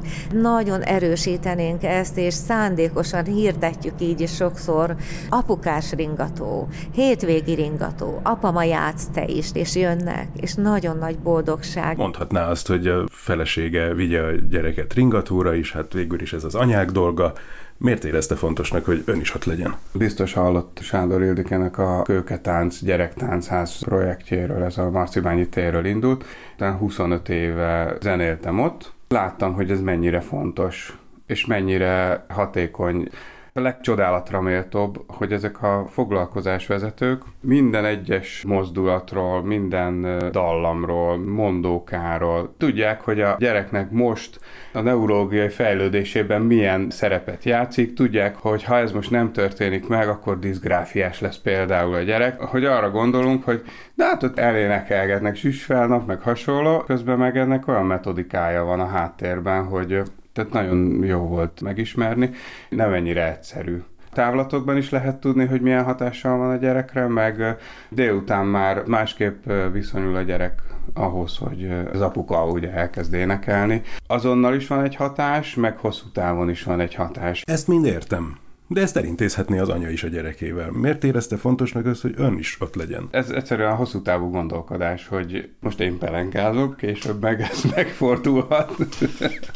Nagyon 0.63 0.81
erősítenénk 0.81 1.83
ezt, 1.83 2.17
és 2.17 2.33
szándékosan 2.33 3.25
hirdetjük 3.25 3.93
így 3.99 4.21
is 4.21 4.35
sokszor 4.35 4.95
apukás 5.29 5.91
ringató, 5.91 6.67
hétvégi 6.93 7.53
ringató, 7.53 8.19
apa 8.23 8.51
ma 8.51 8.63
játsz 8.63 9.07
te 9.13 9.25
is, 9.25 9.49
és 9.53 9.75
jönnek, 9.75 10.27
és 10.35 10.53
nagyon 10.53 10.97
nagy 10.97 11.19
boldogság. 11.19 11.97
Mondhatná 11.97 12.47
azt, 12.47 12.67
hogy 12.67 12.87
a 12.87 13.03
felesége 13.09 13.93
vigye 13.93 14.21
a 14.21 14.31
gyereket 14.49 14.93
ringatóra 14.93 15.53
is, 15.53 15.71
hát 15.71 15.93
végül 15.93 16.21
is 16.21 16.33
ez 16.33 16.43
az 16.43 16.55
anyák 16.55 16.91
dolga, 16.91 17.33
Miért 17.77 18.03
érezte 18.03 18.35
fontosnak, 18.35 18.85
hogy 18.85 19.03
ön 19.05 19.19
is 19.19 19.35
ott 19.35 19.45
legyen? 19.45 19.75
Biztos 19.93 20.33
hallott 20.33 20.79
Sándor 20.81 21.21
Ildikenek 21.21 21.77
a 21.77 22.01
Kőketánc 22.01 22.83
gyerektánchaz 22.83 23.83
projektjéről, 23.83 24.63
ez 24.63 24.77
a 24.77 24.89
Marcibányi 24.89 25.49
térről 25.49 25.85
indult. 25.85 26.25
Utána 26.53 26.75
25 26.75 27.29
éve 27.29 27.97
zenéltem 28.01 28.59
ott. 28.59 28.93
Láttam, 29.11 29.53
hogy 29.53 29.71
ez 29.71 29.81
mennyire 29.81 30.19
fontos, 30.19 30.97
és 31.25 31.45
mennyire 31.45 32.25
hatékony 32.29 33.09
a 33.53 33.59
legcsodálatra 33.59 34.41
méltóbb, 34.41 35.03
hogy 35.07 35.31
ezek 35.31 35.63
a 35.63 35.85
foglalkozásvezetők 35.89 37.23
minden 37.41 37.85
egyes 37.85 38.43
mozdulatról, 38.47 39.43
minden 39.43 40.19
dallamról, 40.31 41.17
mondókáról 41.17 42.55
tudják, 42.57 43.01
hogy 43.01 43.21
a 43.21 43.35
gyereknek 43.39 43.91
most 43.91 44.39
a 44.73 44.81
neurológiai 44.81 45.49
fejlődésében 45.49 46.41
milyen 46.41 46.89
szerepet 46.89 47.43
játszik, 47.43 47.93
tudják, 47.93 48.35
hogy 48.35 48.63
ha 48.63 48.77
ez 48.77 48.91
most 48.91 49.11
nem 49.11 49.31
történik 49.31 49.87
meg, 49.87 50.07
akkor 50.07 50.39
diszgráfiás 50.39 51.19
lesz 51.19 51.37
például 51.37 51.93
a 51.93 52.01
gyerek, 52.01 52.41
hogy 52.41 52.65
arra 52.65 52.89
gondolunk, 52.89 53.43
hogy 53.43 53.61
de 53.93 54.05
hát 54.05 54.23
ott 54.23 54.39
elénekelgetnek 54.39 55.35
süsfelnap, 55.35 56.07
meg 56.07 56.21
hasonló, 56.21 56.79
közben 56.79 57.17
meg 57.17 57.37
ennek 57.37 57.67
olyan 57.67 57.85
metodikája 57.85 58.63
van 58.63 58.79
a 58.79 58.87
háttérben, 58.87 59.63
hogy 59.65 60.01
tehát 60.33 60.51
nagyon 60.51 61.03
jó 61.03 61.19
volt 61.19 61.61
megismerni. 61.61 62.29
Nem 62.69 62.93
ennyire 62.93 63.31
egyszerű 63.31 63.81
távlatokban 64.13 64.77
is 64.77 64.89
lehet 64.89 65.19
tudni, 65.19 65.45
hogy 65.45 65.61
milyen 65.61 65.83
hatással 65.83 66.37
van 66.37 66.49
a 66.49 66.55
gyerekre, 66.55 67.07
meg 67.07 67.57
délután 67.89 68.45
már 68.45 68.83
másképp 68.85 69.51
viszonyul 69.71 70.15
a 70.15 70.21
gyerek 70.21 70.61
ahhoz, 70.93 71.37
hogy 71.37 71.69
az 71.93 72.01
apuka 72.01 72.45
ugye 72.45 72.71
elkezd 72.71 73.13
énekelni. 73.13 73.81
Azonnal 74.07 74.55
is 74.55 74.67
van 74.67 74.83
egy 74.83 74.95
hatás, 74.95 75.55
meg 75.55 75.77
hosszú 75.77 76.05
távon 76.13 76.49
is 76.49 76.63
van 76.63 76.79
egy 76.79 76.93
hatás. 76.93 77.41
Ezt 77.45 77.67
mind 77.67 77.85
értem. 77.85 78.37
De 78.73 78.81
ezt 78.81 78.97
elintézhetné 78.97 79.59
az 79.59 79.69
anya 79.69 79.89
is 79.89 80.03
a 80.03 80.07
gyerekével. 80.07 80.71
Miért 80.71 81.03
érezte 81.03 81.37
fontosnak 81.37 81.85
az, 81.85 82.01
hogy 82.01 82.13
ön 82.17 82.37
is 82.37 82.57
ott 82.59 82.75
legyen? 82.75 83.07
Ez 83.11 83.29
egyszerűen 83.29 83.75
hosszú 83.75 84.01
távú 84.01 84.29
gondolkodás, 84.29 85.07
hogy 85.07 85.49
most 85.59 85.79
én 85.79 85.97
pelenkázok, 85.97 86.77
később 86.77 87.21
meg 87.21 87.41
ez 87.41 87.63
megfordulhat. 87.75 88.75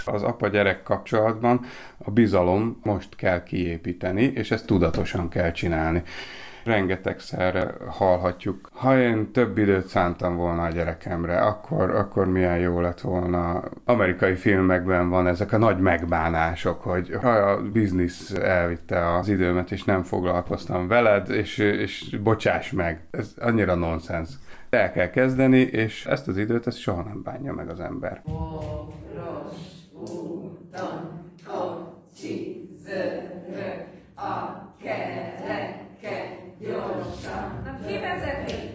az 0.05 0.23
apa-gyerek 0.23 0.83
kapcsolatban 0.83 1.59
a 1.97 2.11
bizalom 2.11 2.79
most 2.83 3.15
kell 3.15 3.43
kiépíteni, 3.43 4.23
és 4.23 4.51
ezt 4.51 4.65
tudatosan 4.65 5.29
kell 5.29 5.51
csinálni 5.51 6.03
rengetegszer 6.65 7.73
hallhatjuk, 7.87 8.69
ha 8.73 8.99
én 8.99 9.31
több 9.31 9.57
időt 9.57 9.87
szántam 9.87 10.35
volna 10.35 10.63
a 10.63 10.69
gyerekemre, 10.69 11.37
akkor, 11.39 11.89
akkor 11.89 12.27
milyen 12.27 12.57
jó 12.57 12.79
lett 12.79 13.01
volna. 13.01 13.63
Amerikai 13.85 14.35
filmekben 14.35 15.09
van 15.09 15.27
ezek 15.27 15.51
a 15.53 15.57
nagy 15.57 15.79
megbánások, 15.79 16.81
hogy 16.81 17.17
ha 17.21 17.29
a 17.29 17.61
biznisz 17.61 18.31
elvitte 18.31 19.15
az 19.15 19.27
időmet, 19.27 19.71
és 19.71 19.83
nem 19.83 20.03
foglalkoztam 20.03 20.87
veled, 20.87 21.29
és, 21.29 21.57
és 21.57 22.17
bocsáss 22.23 22.71
meg. 22.71 23.05
Ez 23.11 23.33
annyira 23.37 23.75
nonsens. 23.75 24.29
El 24.69 24.91
kell 24.91 25.09
kezdeni, 25.09 25.59
és 25.59 26.05
ezt 26.05 26.27
az 26.27 26.37
időt 26.37 26.67
ezt 26.67 26.77
soha 26.77 27.01
nem 27.01 27.21
bánja 27.23 27.53
meg 27.53 27.69
az 27.69 27.79
ember. 27.79 28.21
kereke 36.05 36.44
gyorsan. 36.59 37.61
Na 37.65 37.87
ki 37.87 37.93
vezeti? 37.99 38.73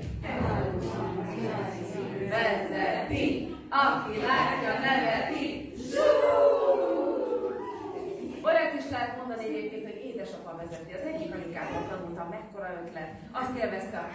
Vezeti, 2.29 3.57
aki 3.69 4.17
látja, 4.27 4.73
neveti. 4.81 5.73
Olyat 8.43 8.75
is 8.79 8.91
lehet 8.91 9.17
mondani 9.17 9.45
egyébként, 9.45 9.85
édesapa 10.21 10.53
vezeti. 10.61 10.93
Az 10.99 11.05
egyik 11.13 11.35
anyukának 11.35 11.89
tanultam, 11.91 12.29
mekkora 12.31 12.69
ötlet. 12.85 13.11
Azt 13.33 13.55
élvezte 13.63 13.97
a 13.99 14.07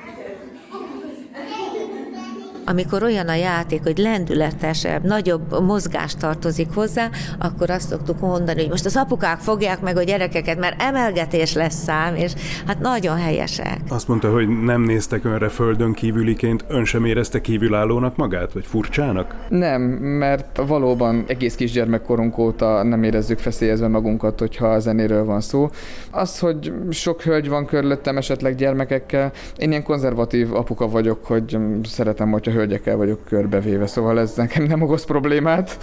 amikor 2.65 3.03
olyan 3.03 3.27
a 3.27 3.35
játék, 3.35 3.83
hogy 3.83 3.97
lendületesebb, 3.97 5.03
nagyobb 5.03 5.63
mozgás 5.63 6.15
tartozik 6.15 6.67
hozzá, 6.73 7.09
akkor 7.39 7.69
azt 7.69 7.87
szoktuk 7.87 8.19
mondani, 8.19 8.59
hogy 8.59 8.69
most 8.69 8.85
az 8.85 8.95
apukák 8.95 9.39
fogják 9.39 9.81
meg 9.81 9.97
a 9.97 10.03
gyerekeket, 10.03 10.59
mert 10.59 10.81
emelgetés 10.81 11.53
lesz 11.53 11.83
szám, 11.83 12.15
és 12.15 12.33
hát 12.67 12.79
nagyon 12.79 13.17
helyesek. 13.17 13.79
Azt 13.89 14.07
mondta, 14.07 14.31
hogy 14.31 14.63
nem 14.63 14.81
néztek 14.81 15.25
önre 15.25 15.49
földön 15.49 15.93
kívüliként, 15.93 16.65
ön 16.67 16.85
sem 16.85 17.05
érezte 17.05 17.41
kívülállónak 17.41 18.15
magát, 18.15 18.53
vagy 18.53 18.65
furcsának? 18.65 19.35
Nem, 19.49 19.81
mert 19.81 20.61
valóban 20.67 21.23
egész 21.27 21.55
kisgyermekkorunk 21.55 22.37
óta 22.37 22.83
nem 22.83 23.03
érezzük 23.03 23.39
feszélyezve 23.39 23.87
magunkat, 23.87 24.39
hogyha 24.39 24.67
a 24.67 24.79
zenéről 24.79 25.25
van 25.25 25.41
szó. 25.41 25.69
Az, 26.11 26.39
hogy 26.39 26.73
sok 26.89 27.21
hölgy 27.21 27.49
van 27.49 27.65
körülöttem, 27.65 28.17
esetleg 28.17 28.55
gyermekekkel, 28.55 29.31
én 29.57 29.69
ilyen 29.69 29.83
konzervatív 29.83 30.53
apuka 30.53 30.87
vagyok, 30.87 31.25
hogy 31.25 31.57
szeretem, 31.83 32.31
hogyha 32.31 32.51
hölgyekkel 32.51 32.95
vagyok 32.95 33.25
körbevéve, 33.25 33.87
szóval 33.87 34.19
ez 34.19 34.33
nekem 34.35 34.63
nem 34.63 34.81
okoz 34.81 35.05
problémát. 35.05 35.77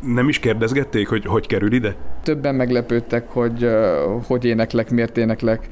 Nem 0.00 0.28
is 0.28 0.38
kérdezgették, 0.38 1.08
hogy 1.08 1.24
hogy 1.26 1.46
kerül 1.46 1.72
ide? 1.72 1.96
Többen 2.22 2.54
meglepődtek, 2.54 3.28
hogy 3.28 3.70
hogy 4.26 4.44
éneklek, 4.44 4.90
miért 4.90 5.16
éneklek 5.18 5.68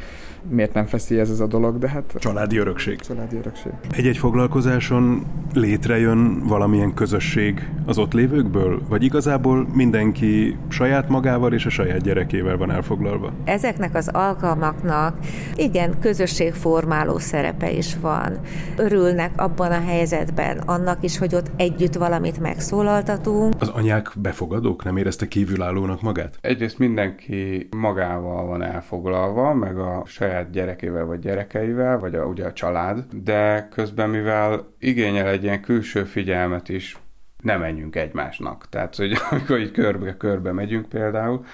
miért 0.48 0.74
nem 0.74 0.86
feszi 0.86 1.18
ez, 1.18 1.30
ez 1.30 1.40
a 1.40 1.46
dolog, 1.46 1.78
de 1.78 1.88
hát... 1.88 2.14
Családi 2.18 2.56
örökség. 2.56 3.00
Családi 3.00 3.36
örökség. 3.36 3.72
Egy-egy 3.90 4.16
foglalkozáson 4.16 5.22
létrejön 5.52 6.42
valamilyen 6.46 6.94
közösség 6.94 7.68
az 7.86 7.98
ott 7.98 8.12
lévőkből? 8.12 8.82
Vagy 8.88 9.02
igazából 9.02 9.68
mindenki 9.74 10.56
saját 10.68 11.08
magával 11.08 11.52
és 11.52 11.66
a 11.66 11.70
saját 11.70 12.02
gyerekével 12.02 12.56
van 12.56 12.70
elfoglalva? 12.70 13.32
Ezeknek 13.44 13.94
az 13.94 14.08
alkalmaknak 14.12 15.18
igen, 15.54 15.98
közösségformáló 16.00 17.18
szerepe 17.18 17.70
is 17.70 17.96
van. 18.00 18.38
Örülnek 18.76 19.30
abban 19.36 19.70
a 19.70 19.80
helyzetben 19.80 20.58
annak 20.58 21.02
is, 21.02 21.18
hogy 21.18 21.34
ott 21.34 21.50
együtt 21.56 21.94
valamit 21.94 22.40
megszólaltatunk. 22.40 23.54
Az 23.58 23.68
anyák 23.68 24.12
befogadók? 24.16 24.84
Nem 24.84 24.96
érezte 24.96 25.28
kívülállónak 25.28 26.02
magát? 26.02 26.38
Egyrészt 26.40 26.78
mindenki 26.78 27.68
magával 27.76 28.46
van 28.46 28.62
elfoglalva, 28.62 29.54
meg 29.54 29.78
a 29.78 30.02
saját 30.06 30.33
saját 30.34 30.50
gyerekével 30.50 31.04
vagy 31.04 31.18
gyerekeivel, 31.18 31.98
vagy 31.98 32.14
a, 32.14 32.24
ugye 32.24 32.44
a 32.44 32.52
család, 32.52 33.04
de 33.12 33.68
közben 33.70 34.10
mivel 34.10 34.66
igényel 34.78 35.28
egy 35.28 35.42
ilyen 35.42 35.60
külső 35.60 36.04
figyelmet 36.04 36.68
is, 36.68 36.96
nem 37.42 37.60
menjünk 37.60 37.96
egymásnak. 37.96 38.68
Tehát, 38.68 38.96
hogy 38.96 39.12
amikor 39.30 39.58
így 39.58 39.70
körbe-körbe 39.70 40.52
megyünk 40.52 40.88
például, 40.88 41.44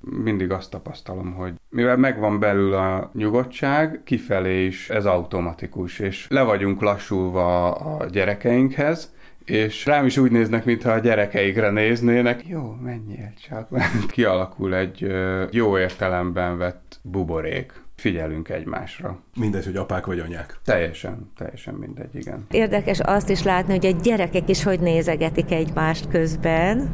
mindig 0.00 0.50
azt 0.50 0.70
tapasztalom, 0.70 1.32
hogy 1.32 1.52
mivel 1.70 1.96
megvan 1.96 2.38
belül 2.38 2.74
a 2.74 3.10
nyugodtság, 3.14 4.00
kifelé 4.04 4.64
is 4.64 4.90
ez 4.90 5.06
automatikus, 5.06 5.98
és 5.98 6.26
le 6.28 6.42
vagyunk 6.42 6.80
lassulva 6.80 7.72
a 7.72 8.06
gyerekeinkhez, 8.06 9.14
és 9.44 9.86
rám 9.86 10.06
is 10.06 10.16
úgy 10.16 10.30
néznek, 10.30 10.64
mintha 10.64 10.90
a 10.90 10.98
gyerekeikre 10.98 11.70
néznének. 11.70 12.46
Jó, 12.46 12.76
menjél 12.82 13.32
csak. 13.48 13.68
Kialakul 14.12 14.74
egy 14.74 15.06
jó 15.50 15.78
értelemben 15.78 16.58
vett 16.58 17.00
buborék 17.02 17.86
figyelünk 17.98 18.48
egymásra. 18.48 19.18
Mindegy, 19.36 19.64
hogy 19.64 19.76
apák 19.76 20.06
vagy 20.06 20.18
anyák. 20.18 20.58
Teljesen, 20.64 21.30
teljesen 21.36 21.74
mindegy, 21.74 22.14
igen. 22.14 22.46
Érdekes 22.50 23.00
azt 23.00 23.30
is 23.30 23.42
látni, 23.42 23.72
hogy 23.72 23.86
a 23.86 24.00
gyerekek 24.02 24.48
is 24.48 24.62
hogy 24.62 24.80
nézegetik 24.80 25.52
egymást 25.52 26.08
közben. 26.08 26.88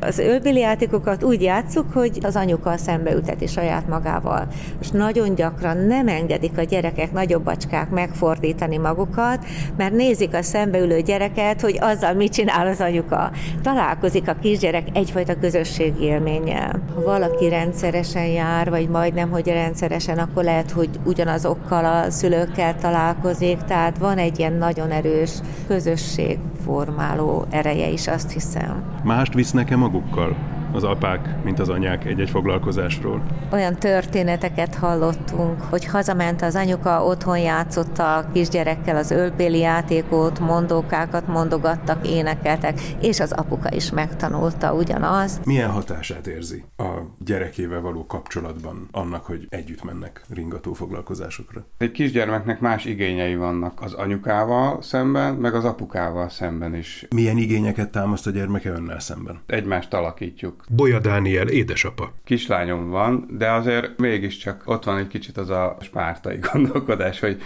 Az 0.00 0.18
ölbéli 0.18 0.58
játékokat 0.58 1.22
úgy 1.22 1.42
játszuk, 1.42 1.92
hogy 1.92 2.18
az 2.22 2.36
anyuka 2.36 2.76
szembeülteti 2.76 3.46
saját 3.46 3.88
magával. 3.88 4.48
És 4.80 4.88
nagyon 4.88 5.34
gyakran 5.34 5.76
nem 5.76 6.08
engedik 6.08 6.58
a 6.58 6.62
gyerekek, 6.62 7.12
nagyobb 7.12 7.44
bacskák 7.44 7.90
megfordítani 7.90 8.76
magukat, 8.76 9.44
mert 9.76 9.92
nézik 9.92 10.34
a 10.34 10.42
szembeülő 10.42 11.00
gyereket, 11.00 11.60
hogy 11.60 11.78
azzal 11.80 12.14
mit 12.14 12.32
csinál 12.32 12.66
az 12.66 12.80
anyuka. 12.80 13.30
Találkozik 13.62 14.28
a 14.28 14.36
kisgyerek 14.42 14.86
egyfajta 14.92 15.38
közösségi 15.38 16.04
élménnyel. 16.04 16.82
Ha 16.94 17.02
valaki 17.02 17.48
rendszeresen 17.48 18.26
jár, 18.26 18.70
vagy 18.70 18.88
majdnem, 18.88 19.30
hogy 19.30 19.46
rendszeresen, 19.46 20.18
akkor 20.18 20.35
lehet, 20.44 20.70
hogy 20.70 20.90
ugyanazokkal 21.04 21.84
a 21.84 22.10
szülőkkel 22.10 22.76
találkozik, 22.76 23.58
tehát 23.62 23.98
van 23.98 24.18
egy 24.18 24.38
ilyen 24.38 24.52
nagyon 24.52 24.90
erős 24.90 25.30
közösségformáló 25.66 27.44
ereje 27.50 27.88
is, 27.88 28.08
azt 28.08 28.30
hiszem. 28.30 28.82
Mást 29.04 29.34
visz 29.34 29.50
nekem 29.50 29.78
magukkal? 29.78 30.55
Az 30.76 30.84
apák, 30.84 31.42
mint 31.44 31.58
az 31.58 31.68
anyák 31.68 32.04
egy-egy 32.04 32.30
foglalkozásról. 32.30 33.22
Olyan 33.52 33.74
történeteket 33.74 34.74
hallottunk, 34.74 35.60
hogy 35.60 35.84
hazament 35.84 36.42
az 36.42 36.54
anyuka, 36.54 37.04
otthon 37.04 37.38
játszotta 37.38 38.16
a 38.16 38.30
kisgyerekkel 38.32 38.96
az 38.96 39.10
ölbéli 39.10 39.58
játékot, 39.58 40.38
mondókákat 40.38 41.26
mondogattak, 41.26 42.08
énekeltek, 42.08 42.80
és 43.00 43.20
az 43.20 43.32
apuka 43.32 43.72
is 43.72 43.90
megtanulta 43.90 44.74
ugyanazt. 44.74 45.44
Milyen 45.44 45.70
hatását 45.70 46.26
érzi 46.26 46.64
a 46.76 46.88
gyerekével 47.18 47.80
való 47.80 48.06
kapcsolatban 48.06 48.88
annak, 48.92 49.24
hogy 49.24 49.46
együtt 49.48 49.84
mennek 49.84 50.24
ringató 50.28 50.72
foglalkozásokra? 50.72 51.66
Egy 51.78 51.92
kisgyermeknek 51.92 52.60
más 52.60 52.84
igényei 52.84 53.36
vannak 53.36 53.82
az 53.82 53.92
anyukával 53.92 54.82
szemben, 54.82 55.34
meg 55.34 55.54
az 55.54 55.64
apukával 55.64 56.28
szemben 56.28 56.74
is. 56.74 57.06
Milyen 57.14 57.36
igényeket 57.36 57.90
támaszt 57.90 58.26
a 58.26 58.30
gyermeke 58.30 58.70
önnel 58.70 59.00
szemben? 59.00 59.40
Egymást 59.46 59.94
alakítjuk. 59.94 60.64
Bolya 60.68 60.98
Dániel 60.98 61.48
édesapa. 61.48 62.12
Kislányom 62.24 62.88
van, 62.90 63.26
de 63.30 63.50
azért 63.50 63.98
mégiscsak 63.98 64.62
ott 64.64 64.84
van 64.84 64.98
egy 64.98 65.06
kicsit 65.06 65.36
az 65.36 65.50
a 65.50 65.76
spártai 65.80 66.38
gondolkodás, 66.52 67.20
hogy 67.20 67.42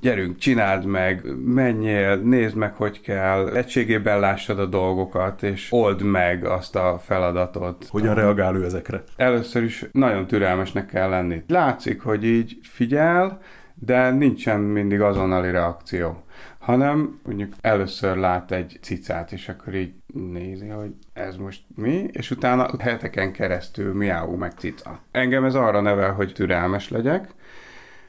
gyerünk, 0.00 0.38
csináld 0.38 0.84
meg, 0.84 1.22
menjél, 1.44 2.16
nézd 2.16 2.56
meg, 2.56 2.74
hogy 2.74 3.00
kell, 3.00 3.48
egységében 3.48 4.20
lássad 4.20 4.58
a 4.58 4.66
dolgokat, 4.66 5.42
és 5.42 5.68
old 5.70 6.02
meg 6.02 6.44
azt 6.44 6.76
a 6.76 7.00
feladatot. 7.04 7.86
Hogyan 7.90 8.14
reagál 8.14 8.56
ő 8.56 8.64
ezekre? 8.64 9.02
Először 9.16 9.62
is 9.62 9.84
nagyon 9.92 10.26
türelmesnek 10.26 10.86
kell 10.86 11.08
lenni. 11.08 11.42
Látszik, 11.48 12.00
hogy 12.00 12.24
így 12.24 12.58
figyel, 12.62 13.40
de 13.74 14.10
nincsen 14.10 14.60
mindig 14.60 15.00
azonnali 15.00 15.50
reakció 15.50 16.24
hanem 16.64 17.20
mondjuk 17.24 17.52
először 17.60 18.16
lát 18.16 18.50
egy 18.50 18.78
cicát, 18.80 19.32
és 19.32 19.48
akkor 19.48 19.74
így 19.74 19.92
nézi, 20.14 20.68
hogy 20.68 20.90
ez 21.12 21.36
most 21.36 21.62
mi, 21.74 22.08
és 22.12 22.30
utána 22.30 22.68
heteken 22.78 23.32
keresztül 23.32 23.94
miáú 23.94 24.34
meg 24.34 24.52
cica. 24.52 25.00
Engem 25.10 25.44
ez 25.44 25.54
arra 25.54 25.80
nevel, 25.80 26.12
hogy 26.12 26.32
türelmes 26.32 26.88
legyek, 26.88 27.34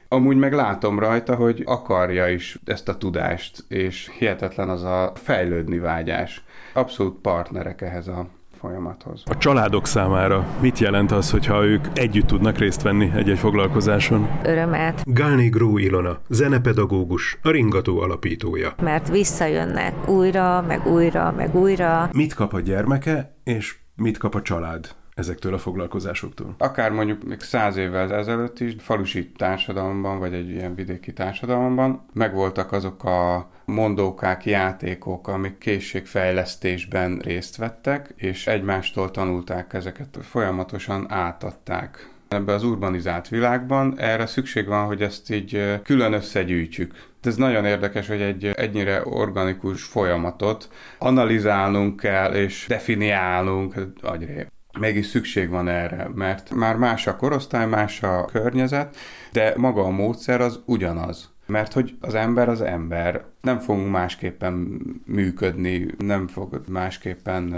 Amúgy 0.08 0.36
meg 0.36 0.52
látom 0.52 0.98
rajta, 0.98 1.34
hogy 1.34 1.62
akarja 1.64 2.28
is 2.28 2.58
ezt 2.64 2.88
a 2.88 2.96
tudást, 2.96 3.64
és 3.68 4.10
hihetetlen 4.18 4.68
az 4.68 4.82
a 4.82 5.12
fejlődni 5.14 5.78
vágyás. 5.78 6.44
Abszolút 6.72 7.20
partnerek 7.20 7.80
ehhez 7.80 8.08
a 8.08 8.28
folyamathoz. 8.60 9.22
A 9.24 9.38
családok 9.38 9.86
számára 9.86 10.46
mit 10.60 10.78
jelent 10.78 11.12
az, 11.12 11.30
hogyha 11.30 11.64
ők 11.64 11.86
együtt 11.92 12.26
tudnak 12.26 12.58
részt 12.58 12.82
venni 12.82 13.10
egy-egy 13.14 13.38
foglalkozáson? 13.38 14.28
Örömet. 14.44 15.02
Gálné 15.04 15.48
Gró 15.48 15.78
Ilona, 15.78 16.18
zenepedagógus, 16.28 17.38
a 17.42 17.50
Ringató 17.50 18.00
alapítója. 18.00 18.74
Mert 18.82 19.08
visszajönnek 19.08 20.08
újra, 20.08 20.64
meg 20.66 20.86
újra, 20.86 21.32
meg 21.36 21.54
újra. 21.54 22.10
Mit 22.12 22.34
kap 22.34 22.52
a 22.52 22.60
gyermeke, 22.60 23.36
és 23.44 23.76
mit 23.94 24.18
kap 24.18 24.34
a 24.34 24.42
család? 24.42 24.88
Ezektől 25.16 25.54
a 25.54 25.58
foglalkozásoktól? 25.58 26.54
Akár 26.58 26.90
mondjuk 26.90 27.24
még 27.24 27.40
száz 27.40 27.76
évvel 27.76 28.14
ezelőtt 28.14 28.60
is 28.60 28.74
falusi 28.78 29.30
társadalomban, 29.30 30.18
vagy 30.18 30.34
egy 30.34 30.48
ilyen 30.48 30.74
vidéki 30.74 31.12
társadalomban 31.12 32.06
megvoltak 32.12 32.72
azok 32.72 33.04
a 33.04 33.50
mondókák, 33.64 34.44
játékok, 34.44 35.28
amik 35.28 35.58
készségfejlesztésben 35.58 37.18
részt 37.18 37.56
vettek, 37.56 38.12
és 38.16 38.46
egymástól 38.46 39.10
tanulták 39.10 39.72
ezeket, 39.72 40.18
folyamatosan 40.20 41.12
átadták 41.12 42.10
ebbe 42.28 42.52
az 42.52 42.64
urbanizált 42.64 43.28
világban 43.28 43.98
erre 43.98 44.26
szükség 44.26 44.66
van, 44.66 44.86
hogy 44.86 45.02
ezt 45.02 45.30
így 45.30 45.80
külön 45.82 46.12
összegyűjtsük. 46.12 46.94
Ez 47.22 47.36
nagyon 47.36 47.64
érdekes, 47.64 48.08
hogy 48.08 48.20
egy 48.20 48.44
ennyire 48.44 49.00
organikus 49.04 49.82
folyamatot 49.82 50.68
analizálnunk 50.98 52.00
kell, 52.00 52.34
és 52.34 52.64
definiálnunk, 52.68 53.74
agyré 54.02 54.46
mégis 54.78 55.06
szükség 55.06 55.48
van 55.48 55.68
erre, 55.68 56.08
mert 56.14 56.54
már 56.54 56.76
más 56.76 57.06
a 57.06 57.16
korosztály, 57.16 57.66
más 57.66 58.02
a 58.02 58.24
környezet, 58.24 58.96
de 59.32 59.52
maga 59.56 59.82
a 59.82 59.90
módszer 59.90 60.40
az 60.40 60.60
ugyanaz. 60.64 61.34
Mert 61.46 61.72
hogy 61.72 61.96
az 62.00 62.14
ember 62.14 62.48
az 62.48 62.60
ember, 62.60 63.24
nem 63.40 63.58
fogunk 63.58 63.90
másképpen 63.90 64.80
működni, 65.04 65.86
nem 65.98 66.26
fog 66.28 66.62
másképpen 66.68 67.54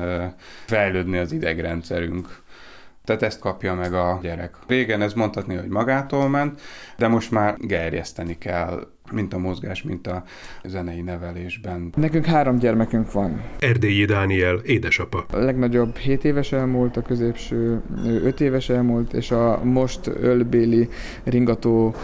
fejlődni 0.66 1.18
az 1.18 1.32
idegrendszerünk. 1.32 2.42
Tehát 3.04 3.22
ezt 3.22 3.40
kapja 3.40 3.74
meg 3.74 3.94
a 3.94 4.18
gyerek. 4.22 4.56
Régen 4.66 5.02
ez 5.02 5.12
mondhatni, 5.12 5.54
hogy 5.54 5.68
magától 5.68 6.28
ment, 6.28 6.60
de 6.96 7.08
most 7.08 7.30
már 7.30 7.56
gerjeszteni 7.58 8.38
kell 8.38 8.88
mint 9.12 9.34
a 9.34 9.38
mozgás, 9.38 9.82
mint 9.82 10.06
a 10.06 10.22
zenei 10.64 11.00
nevelésben. 11.00 11.92
Nekünk 11.96 12.24
három 12.24 12.58
gyermekünk 12.58 13.12
van. 13.12 13.42
Erdélyi 13.58 14.04
Dániel, 14.04 14.56
édesapa. 14.56 15.24
A 15.32 15.36
legnagyobb 15.36 15.96
7 15.96 16.24
éves 16.24 16.52
elmúlt, 16.52 16.96
a 16.96 17.02
középső 17.02 17.82
5 18.04 18.40
éves 18.40 18.68
elmúlt, 18.68 19.12
és 19.12 19.30
a 19.30 19.60
most 19.64 20.06
ölbéli 20.20 20.88
ringató 21.24 21.94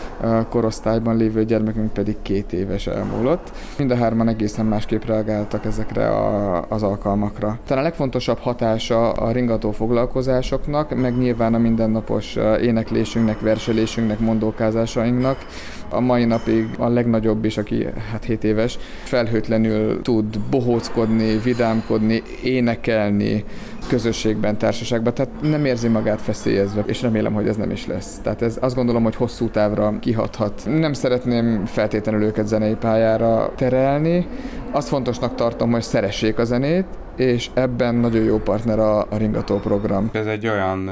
korosztályban 0.48 1.16
lévő 1.16 1.44
gyermekünk 1.44 1.92
pedig 1.92 2.16
két 2.22 2.52
éves 2.52 2.86
elmúlott. 2.86 3.52
Mind 3.78 3.90
a 3.90 3.96
hárman 3.96 4.28
egészen 4.28 4.66
másképp 4.66 5.04
reagáltak 5.04 5.64
ezekre 5.64 6.08
a, 6.08 6.64
az 6.68 6.82
alkalmakra. 6.82 7.58
Talán 7.66 7.82
a 7.84 7.86
legfontosabb 7.86 8.38
hatása 8.38 9.12
a 9.12 9.32
ringató 9.32 9.70
foglalkozásoknak, 9.70 11.00
meg 11.00 11.18
nyilván 11.18 11.54
a 11.54 11.58
mindennapos 11.58 12.36
éneklésünknek, 12.60 13.40
verselésünknek, 13.40 14.18
mondókázásainknak. 14.18 15.46
A 15.88 16.00
mai 16.00 16.24
napig 16.24 16.68
a 16.78 16.88
legnagyobb 16.94 17.44
is, 17.44 17.57
aki 17.57 17.87
hát 18.11 18.24
7 18.24 18.44
éves, 18.44 18.78
felhőtlenül 19.02 20.02
tud 20.02 20.38
bohóckodni, 20.50 21.38
vidámkodni, 21.38 22.22
énekelni 22.42 23.44
közösségben, 23.88 24.59
társaságban, 24.59 25.14
tehát 25.14 25.33
nem 25.42 25.64
érzi 25.64 25.88
magát 25.88 26.20
feszélyezve, 26.20 26.83
és 26.87 27.02
remélem, 27.02 27.33
hogy 27.33 27.48
ez 27.48 27.57
nem 27.57 27.70
is 27.70 27.87
lesz. 27.87 28.18
Tehát 28.22 28.42
ez 28.42 28.59
azt 28.61 28.74
gondolom, 28.74 29.02
hogy 29.02 29.14
hosszú 29.14 29.48
távra 29.48 29.98
kihathat. 30.00 30.62
Nem 30.66 30.92
szeretném 30.92 31.64
feltétlenül 31.64 32.22
őket 32.22 32.46
zenei 32.46 32.74
pályára 32.74 33.52
terelni, 33.57 34.26
azt 34.70 34.88
fontosnak 34.88 35.35
tartom, 35.35 35.70
hogy 35.70 35.83
szeressék 35.83 36.38
a 36.38 36.44
zenét, 36.44 36.87
és 37.16 37.50
ebben 37.55 37.94
nagyon 37.94 38.22
jó 38.22 38.38
partner 38.38 38.79
a, 38.79 39.00
a 39.00 39.16
Ringató 39.16 39.59
program. 39.59 40.11
Ez 40.12 40.27
egy 40.27 40.46
olyan 40.46 40.90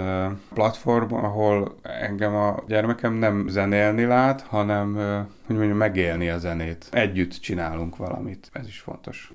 platform, 0.55 1.15
ahol 1.15 1.75
engem 1.83 2.35
a 2.35 2.57
gyermekem 2.69 3.15
nem 3.15 3.49
zenélni 3.49 4.05
lát, 4.05 4.41
hanem 4.41 4.95
hogy 5.47 5.57
mondjam, 5.57 5.77
megélni 5.77 6.29
a 6.29 6.39
zenét. 6.39 6.87
Együtt 6.91 7.33
csinálunk 7.33 7.97
valamit, 7.97 8.51
ez 8.53 8.67
is 8.67 8.81
fontos. 8.81 9.33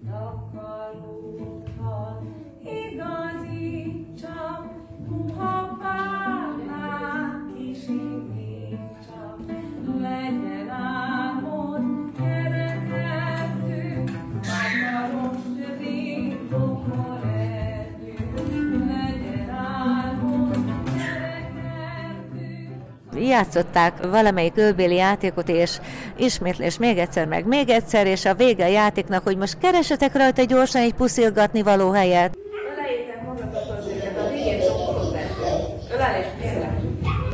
Játszották 23.37 24.07
valamelyik 24.07 24.57
ölbéli 24.57 24.95
játékot, 24.95 25.49
és 25.49 25.79
ismétlés 26.15 26.77
még 26.77 26.97
egyszer, 26.97 27.25
meg 27.25 27.45
még 27.45 27.69
egyszer, 27.69 28.07
és 28.07 28.25
a 28.25 28.33
vége 28.33 28.65
a 28.65 28.67
játéknak, 28.67 29.23
hogy 29.23 29.37
most 29.37 29.57
keresetek 29.57 30.15
rajta 30.15 30.43
gyorsan 30.43 30.81
egy 30.81 30.93
puszilgatni 30.93 31.61
való 31.61 31.91
helyet. 31.91 32.37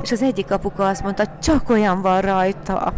És 0.02 0.12
az 0.12 0.22
egyik 0.22 0.52
apuka 0.52 0.88
azt 0.88 1.04
mondta, 1.04 1.24
csak 1.42 1.70
olyan 1.70 2.02
van 2.02 2.22
rajta. 2.22 2.94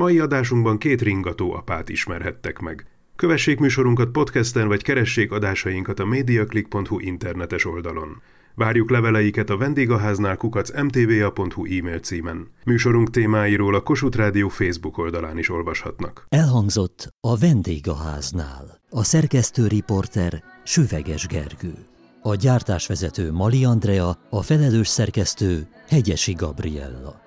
Mai 0.00 0.18
adásunkban 0.18 0.78
két 0.78 1.02
ringató 1.02 1.52
apát 1.52 1.88
ismerhettek 1.88 2.58
meg. 2.58 2.86
Kövessék 3.16 3.58
műsorunkat 3.58 4.10
podcasten, 4.10 4.68
vagy 4.68 4.82
keressék 4.82 5.32
adásainkat 5.32 6.00
a 6.00 6.04
mediaclick.hu 6.04 6.98
internetes 6.98 7.64
oldalon. 7.64 8.22
Várjuk 8.54 8.90
leveleiket 8.90 9.50
a 9.50 9.56
vendégháznál 9.56 10.36
kukac 10.36 10.82
mtva.hu 10.82 11.64
e-mail 11.64 11.98
címen. 11.98 12.48
Műsorunk 12.64 13.10
témáiról 13.10 13.74
a 13.74 13.80
Kossuth 13.80 14.16
Rádió 14.16 14.48
Facebook 14.48 14.98
oldalán 14.98 15.38
is 15.38 15.50
olvashatnak. 15.50 16.24
Elhangzott 16.28 17.14
a 17.20 17.36
vendégháznál. 17.36 18.80
A 18.90 19.04
szerkesztő 19.04 19.66
riporter 19.66 20.42
Süveges 20.64 21.26
Gergő. 21.26 21.74
A 22.22 22.34
gyártásvezető 22.34 23.32
Mali 23.32 23.64
Andrea, 23.64 24.18
a 24.30 24.42
felelős 24.42 24.88
szerkesztő 24.88 25.68
Hegyesi 25.88 26.32
Gabriella. 26.32 27.20